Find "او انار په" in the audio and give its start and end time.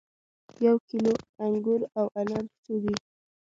1.99-2.55